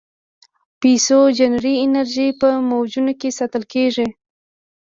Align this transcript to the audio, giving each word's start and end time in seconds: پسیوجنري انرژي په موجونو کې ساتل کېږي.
پسیوجنري 0.79 1.73
انرژي 1.85 2.27
په 2.41 2.47
موجونو 2.69 3.13
کې 3.19 3.29
ساتل 3.39 3.63
کېږي. 3.73 4.07